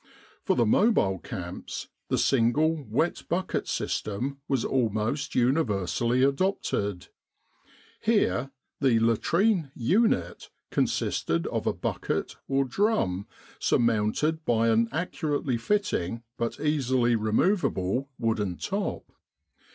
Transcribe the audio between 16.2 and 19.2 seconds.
but easily 158 Camp Sanitation removable, wooden top.